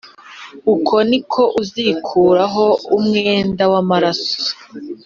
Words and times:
Uko 0.73 0.95
ni 1.09 1.19
ko 1.31 1.43
uzikuraho 1.61 2.65
umwenda 2.97 3.63
w 3.71 3.73
amaraso 3.81 4.37